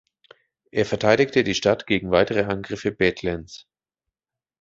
[0.71, 3.67] Er verteidigte die Stadt gegen weitere Angriffe Bethlens.